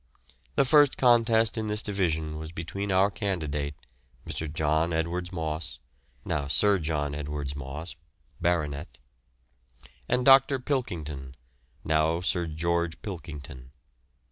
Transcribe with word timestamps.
The 0.55 0.65
first 0.65 0.97
contest 0.97 1.59
in 1.59 1.67
this 1.67 1.83
division 1.83 2.39
was 2.39 2.51
between 2.51 2.91
our 2.91 3.11
candidate, 3.11 3.75
Mr. 4.25 4.51
John 4.51 4.91
Edwards 4.93 5.31
Moss 5.31 5.77
(now 6.25 6.47
Sir 6.47 6.79
John 6.79 7.13
Edwards 7.13 7.55
Moss, 7.55 7.95
Bart.), 8.41 8.87
and 10.09 10.25
Dr. 10.25 10.57
Pilkington 10.57 11.35
(now 11.83 12.19
Sir 12.19 12.47
George 12.47 12.99
Pilkington). 13.03 13.73